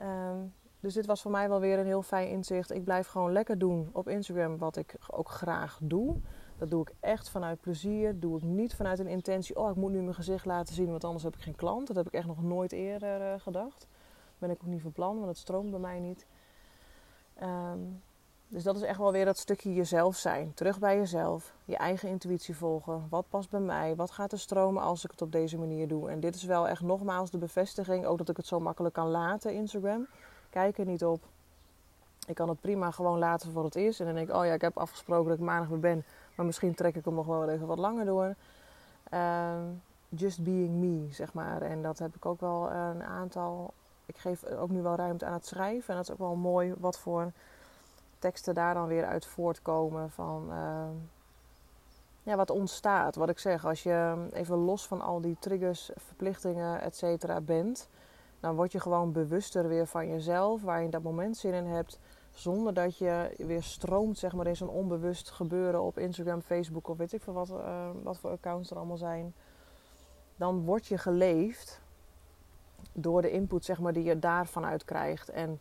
Um, 0.00 0.52
dus 0.80 0.94
dit 0.94 1.06
was 1.06 1.22
voor 1.22 1.30
mij 1.30 1.48
wel 1.48 1.60
weer 1.60 1.78
een 1.78 1.86
heel 1.86 2.02
fijn 2.02 2.28
inzicht. 2.28 2.70
Ik 2.70 2.84
blijf 2.84 3.06
gewoon 3.06 3.32
lekker 3.32 3.58
doen 3.58 3.88
op 3.92 4.08
Instagram 4.08 4.58
wat 4.58 4.76
ik 4.76 4.94
ook 5.10 5.28
graag 5.28 5.78
doe. 5.82 6.16
Dat 6.64 6.72
doe 6.72 6.82
ik 6.82 6.94
echt 7.00 7.30
vanuit 7.30 7.60
plezier. 7.60 8.20
Doe 8.20 8.36
ik 8.36 8.42
niet 8.42 8.74
vanuit 8.74 8.98
een 8.98 9.06
intentie. 9.06 9.56
Oh, 9.56 9.70
ik 9.70 9.76
moet 9.76 9.90
nu 9.90 10.00
mijn 10.00 10.14
gezicht 10.14 10.44
laten 10.44 10.74
zien, 10.74 10.90
want 10.90 11.04
anders 11.04 11.24
heb 11.24 11.36
ik 11.36 11.42
geen 11.42 11.56
klant. 11.56 11.86
Dat 11.86 11.96
heb 11.96 12.06
ik 12.06 12.12
echt 12.12 12.26
nog 12.26 12.42
nooit 12.42 12.72
eerder 12.72 13.20
uh, 13.20 13.40
gedacht. 13.40 13.86
Ben 14.38 14.50
ik 14.50 14.56
ook 14.62 14.68
niet 14.68 14.82
van 14.82 14.92
plan, 14.92 15.16
want 15.16 15.28
het 15.28 15.38
stroomt 15.38 15.70
bij 15.70 15.80
mij 15.80 15.98
niet. 15.98 16.26
Um, 17.42 18.02
dus 18.48 18.62
dat 18.62 18.76
is 18.76 18.82
echt 18.82 18.98
wel 18.98 19.12
weer 19.12 19.24
dat 19.24 19.38
stukje 19.38 19.74
jezelf 19.74 20.16
zijn. 20.16 20.54
Terug 20.54 20.78
bij 20.78 20.96
jezelf. 20.96 21.54
Je 21.64 21.76
eigen 21.76 22.08
intuïtie 22.08 22.56
volgen. 22.56 23.06
Wat 23.10 23.28
past 23.28 23.50
bij 23.50 23.60
mij? 23.60 23.96
Wat 23.96 24.10
gaat 24.10 24.32
er 24.32 24.38
stromen 24.38 24.82
als 24.82 25.04
ik 25.04 25.10
het 25.10 25.22
op 25.22 25.32
deze 25.32 25.58
manier 25.58 25.88
doe? 25.88 26.10
En 26.10 26.20
dit 26.20 26.34
is 26.34 26.44
wel 26.44 26.68
echt 26.68 26.82
nogmaals 26.82 27.30
de 27.30 27.38
bevestiging. 27.38 28.06
Ook 28.06 28.18
dat 28.18 28.28
ik 28.28 28.36
het 28.36 28.46
zo 28.46 28.60
makkelijk 28.60 28.94
kan 28.94 29.08
laten, 29.08 29.54
Instagram. 29.54 30.06
Kijk 30.50 30.78
er 30.78 30.86
niet 30.86 31.04
op. 31.04 31.20
Ik 32.26 32.34
kan 32.34 32.48
het 32.48 32.60
prima 32.60 32.90
gewoon 32.90 33.18
laten 33.18 33.52
voor 33.52 33.64
het 33.64 33.74
eerst. 33.74 34.00
En 34.00 34.06
dan 34.06 34.14
denk 34.14 34.28
ik, 34.28 34.34
oh 34.34 34.44
ja, 34.44 34.52
ik 34.52 34.60
heb 34.60 34.78
afgesproken 34.78 35.28
dat 35.28 35.38
ik 35.38 35.44
maandag 35.44 35.68
weer 35.68 35.80
ben. 35.80 36.04
Maar 36.34 36.46
misschien 36.46 36.74
trek 36.74 36.94
ik 36.94 37.04
hem 37.04 37.14
nog 37.14 37.26
wel 37.26 37.48
even 37.48 37.66
wat 37.66 37.78
langer 37.78 38.04
door. 38.04 38.34
Uh, 39.14 39.52
just 40.08 40.44
being 40.44 40.74
me, 40.74 41.08
zeg 41.10 41.34
maar. 41.34 41.62
En 41.62 41.82
dat 41.82 41.98
heb 41.98 42.14
ik 42.14 42.26
ook 42.26 42.40
wel 42.40 42.70
een 42.70 43.02
aantal. 43.02 43.72
Ik 44.06 44.16
geef 44.16 44.44
ook 44.44 44.70
nu 44.70 44.82
wel 44.82 44.94
ruimte 44.94 45.24
aan 45.24 45.32
het 45.32 45.46
schrijven. 45.46 45.88
En 45.88 45.96
dat 45.96 46.04
is 46.04 46.12
ook 46.12 46.18
wel 46.18 46.34
mooi 46.34 46.74
wat 46.78 46.98
voor 46.98 47.32
teksten 48.18 48.54
daar 48.54 48.74
dan 48.74 48.86
weer 48.86 49.04
uit 49.04 49.26
voortkomen. 49.26 50.10
Van 50.10 50.46
uh, 50.50 50.84
ja, 52.22 52.36
wat 52.36 52.50
ontstaat. 52.50 53.14
Wat 53.14 53.28
ik 53.28 53.38
zeg, 53.38 53.66
als 53.66 53.82
je 53.82 54.26
even 54.32 54.56
los 54.56 54.86
van 54.86 55.00
al 55.00 55.20
die 55.20 55.36
triggers, 55.40 55.90
verplichtingen, 55.96 56.80
et 56.80 56.96
cetera 56.96 57.40
bent. 57.40 57.88
Dan 58.40 58.54
word 58.54 58.72
je 58.72 58.80
gewoon 58.80 59.12
bewuster 59.12 59.68
weer 59.68 59.86
van 59.86 60.08
jezelf, 60.08 60.62
waar 60.62 60.78
je 60.78 60.84
in 60.84 60.90
dat 60.90 61.02
moment 61.02 61.36
zin 61.36 61.52
in 61.52 61.66
hebt. 61.66 61.98
Zonder 62.34 62.74
dat 62.74 62.98
je 62.98 63.34
weer 63.36 63.62
stroomt 63.62 64.18
zeg 64.18 64.32
maar, 64.32 64.46
in 64.46 64.56
zo'n 64.56 64.68
onbewust 64.68 65.30
gebeuren 65.30 65.82
op 65.82 65.98
Instagram, 65.98 66.42
Facebook 66.42 66.88
of 66.88 66.96
weet 66.96 67.12
ik 67.12 67.22
veel 67.22 67.32
wat, 67.32 67.50
uh, 67.50 67.90
wat 68.02 68.18
voor 68.18 68.30
accounts 68.30 68.70
er 68.70 68.76
allemaal 68.76 68.96
zijn. 68.96 69.34
Dan 70.36 70.64
word 70.64 70.86
je 70.86 70.98
geleefd 70.98 71.80
door 72.92 73.22
de 73.22 73.30
input 73.30 73.64
zeg 73.64 73.80
maar, 73.80 73.92
die 73.92 74.04
je 74.04 74.18
daarvan 74.18 74.64
uit 74.64 74.84
krijgt. 74.84 75.28
En 75.28 75.60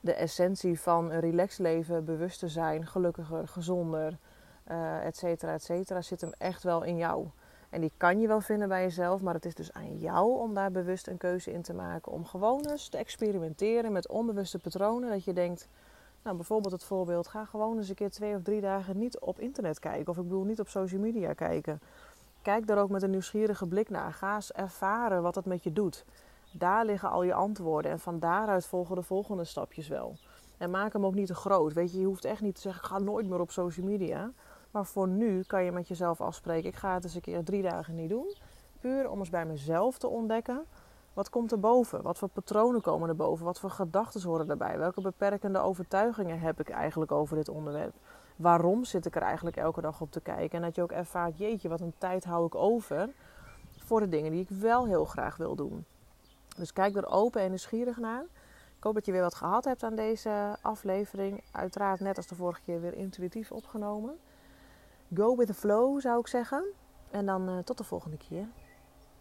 de 0.00 0.12
essentie 0.12 0.80
van 0.80 1.10
een 1.10 1.20
relaxed 1.20 1.58
leven, 1.58 2.04
bewust 2.04 2.38
te 2.38 2.48
zijn, 2.48 2.86
gelukkiger, 2.86 3.48
gezonder, 3.48 4.18
uh, 4.70 5.06
et 5.06 5.16
cetera, 5.16 5.52
et 5.52 5.62
cetera, 5.62 6.02
zit 6.02 6.20
hem 6.20 6.32
echt 6.38 6.62
wel 6.62 6.82
in 6.82 6.96
jou. 6.96 7.26
En 7.70 7.80
die 7.80 7.92
kan 7.96 8.20
je 8.20 8.26
wel 8.26 8.40
vinden 8.40 8.68
bij 8.68 8.82
jezelf, 8.82 9.20
maar 9.20 9.34
het 9.34 9.44
is 9.44 9.54
dus 9.54 9.72
aan 9.72 9.98
jou 9.98 10.38
om 10.38 10.54
daar 10.54 10.70
bewust 10.70 11.06
een 11.06 11.18
keuze 11.18 11.52
in 11.52 11.62
te 11.62 11.74
maken. 11.74 12.12
Om 12.12 12.24
gewoon 12.24 12.64
eens 12.64 12.88
te 12.88 12.98
experimenteren 12.98 13.92
met 13.92 14.08
onbewuste 14.08 14.58
patronen. 14.58 15.10
Dat 15.10 15.24
je 15.24 15.32
denkt, 15.32 15.68
nou, 16.22 16.36
bijvoorbeeld 16.36 16.72
het 16.72 16.84
voorbeeld: 16.84 17.28
ga 17.28 17.44
gewoon 17.44 17.76
eens 17.76 17.88
een 17.88 17.94
keer 17.94 18.10
twee 18.10 18.34
of 18.34 18.42
drie 18.42 18.60
dagen 18.60 18.98
niet 18.98 19.18
op 19.18 19.38
internet 19.38 19.78
kijken. 19.78 20.08
Of 20.08 20.16
ik 20.16 20.22
bedoel, 20.22 20.44
niet 20.44 20.60
op 20.60 20.68
social 20.68 21.00
media 21.00 21.32
kijken. 21.32 21.80
Kijk 22.42 22.66
daar 22.66 22.78
ook 22.78 22.90
met 22.90 23.02
een 23.02 23.10
nieuwsgierige 23.10 23.66
blik 23.66 23.90
naar. 23.90 24.12
Ga 24.12 24.34
eens 24.34 24.52
ervaren 24.52 25.22
wat 25.22 25.34
het 25.34 25.44
met 25.44 25.62
je 25.62 25.72
doet. 25.72 26.04
Daar 26.52 26.84
liggen 26.84 27.10
al 27.10 27.22
je 27.22 27.34
antwoorden. 27.34 27.90
En 27.90 28.00
van 28.00 28.18
daaruit 28.18 28.66
volgen 28.66 28.96
de 28.96 29.02
volgende 29.02 29.44
stapjes 29.44 29.88
wel. 29.88 30.16
En 30.58 30.70
maak 30.70 30.92
hem 30.92 31.06
ook 31.06 31.14
niet 31.14 31.26
te 31.26 31.34
groot. 31.34 31.72
Weet 31.72 31.92
je, 31.92 32.00
je 32.00 32.06
hoeft 32.06 32.24
echt 32.24 32.40
niet 32.40 32.54
te 32.54 32.60
zeggen: 32.60 32.82
ik 32.82 32.88
ga 32.88 32.98
nooit 32.98 33.28
meer 33.28 33.40
op 33.40 33.50
social 33.50 33.86
media. 33.86 34.32
Maar 34.70 34.86
voor 34.86 35.08
nu 35.08 35.42
kan 35.42 35.64
je 35.64 35.72
met 35.72 35.88
jezelf 35.88 36.20
afspreken: 36.20 36.68
ik 36.68 36.76
ga 36.76 36.94
het 36.94 37.04
eens 37.04 37.14
een 37.14 37.20
keer 37.20 37.44
drie 37.44 37.62
dagen 37.62 37.94
niet 37.94 38.08
doen. 38.08 38.34
Puur 38.80 39.10
om 39.10 39.18
eens 39.18 39.30
bij 39.30 39.46
mezelf 39.46 39.98
te 39.98 40.06
ontdekken 40.06 40.66
wat 41.12 41.30
komt 41.30 41.52
er 41.52 41.60
boven? 41.60 42.02
Wat 42.02 42.18
voor 42.18 42.28
patronen 42.28 42.80
komen 42.80 43.08
er 43.08 43.16
boven? 43.16 43.44
Wat 43.44 43.60
voor 43.60 43.70
gedachten 43.70 44.22
horen 44.22 44.50
erbij? 44.50 44.78
Welke 44.78 45.00
beperkende 45.00 45.58
overtuigingen 45.58 46.40
heb 46.40 46.60
ik 46.60 46.68
eigenlijk 46.68 47.12
over 47.12 47.36
dit 47.36 47.48
onderwerp? 47.48 47.94
Waarom 48.36 48.84
zit 48.84 49.06
ik 49.06 49.16
er 49.16 49.22
eigenlijk 49.22 49.56
elke 49.56 49.80
dag 49.80 50.00
op 50.00 50.12
te 50.12 50.20
kijken? 50.20 50.58
En 50.58 50.62
dat 50.62 50.74
je 50.74 50.82
ook 50.82 50.92
ervaart, 50.92 51.38
jeetje, 51.38 51.68
wat 51.68 51.80
een 51.80 51.94
tijd 51.98 52.24
hou 52.24 52.46
ik 52.46 52.54
over 52.54 53.10
voor 53.78 54.00
de 54.00 54.08
dingen 54.08 54.30
die 54.30 54.40
ik 54.40 54.48
wel 54.48 54.86
heel 54.86 55.04
graag 55.04 55.36
wil 55.36 55.54
doen. 55.54 55.84
Dus 56.56 56.72
kijk 56.72 56.96
er 56.96 57.06
open 57.06 57.40
en 57.40 57.48
nieuwsgierig 57.48 57.96
naar. 57.96 58.22
Ik 58.76 58.86
hoop 58.86 58.94
dat 58.94 59.06
je 59.06 59.12
weer 59.12 59.22
wat 59.22 59.34
gehad 59.34 59.64
hebt 59.64 59.82
aan 59.82 59.94
deze 59.94 60.56
aflevering. 60.62 61.42
Uiteraard 61.50 62.00
net 62.00 62.16
als 62.16 62.26
de 62.26 62.34
vorige 62.34 62.60
keer 62.60 62.80
weer 62.80 62.94
intuïtief 62.94 63.52
opgenomen. 63.52 64.18
Go 65.14 65.36
with 65.36 65.46
the 65.46 65.54
flow 65.54 66.00
zou 66.00 66.20
ik 66.20 66.26
zeggen. 66.26 66.64
En 67.10 67.26
dan 67.26 67.48
uh, 67.48 67.58
tot 67.58 67.78
de 67.78 67.84
volgende 67.84 68.16
keer. 68.16 68.46